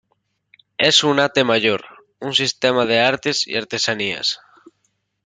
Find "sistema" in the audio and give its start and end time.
2.33-2.87